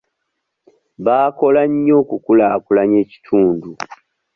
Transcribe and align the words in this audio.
Baakola 1.05 1.61
nnyo 1.71 1.93
okukulaakulanya 2.03 2.97
ekitundu. 3.03 3.71